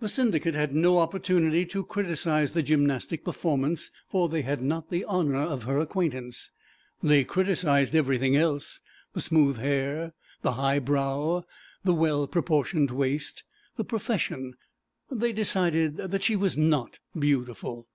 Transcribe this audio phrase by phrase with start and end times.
[0.00, 5.04] The Syndicate had no opportunity to criticise the gymnastic performance, for they had not the
[5.04, 6.50] honour of her acquaintance;
[7.02, 8.80] they criticised everything else,
[9.12, 11.44] the smooth hair, the high brow,
[11.84, 13.44] the well proportioned waist,
[13.76, 14.54] the profession;
[15.10, 17.86] they decided that she was not beautiful.